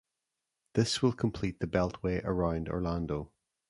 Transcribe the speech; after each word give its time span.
This 0.73 1.03
will 1.03 1.13
complete 1.13 1.59
the 1.59 1.67
beltway 1.67 2.23
around 2.25 2.69
Orlando. 2.69 3.31